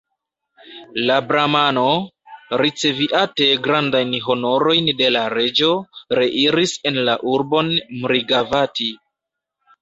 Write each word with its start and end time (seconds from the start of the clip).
La 1.09 1.15
bramano, 1.31 1.83
riceviate 2.61 3.49
grandajn 3.67 4.15
honorojn 4.37 4.89
de 5.03 5.11
la 5.17 5.21
reĝo, 5.35 5.69
reiris 6.21 6.75
en 6.93 6.99
la 7.11 7.15
urbon 7.35 7.71
Mrigavati. 8.01 8.91